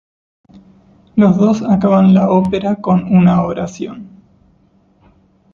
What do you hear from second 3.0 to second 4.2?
una oración.